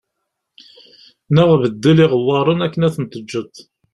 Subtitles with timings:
[1.35, 3.51] Neɣ beddel iɣewwaṛen akken ad ten-teǧǧeḍ